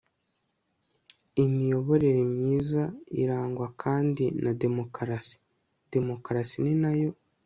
[1.43, 2.83] imiyoborere myiza
[3.21, 5.35] irangwa kandi na demokarasi.
[5.93, 7.11] demokarasi na yo